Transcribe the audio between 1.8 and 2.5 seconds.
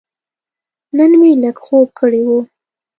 کړی و.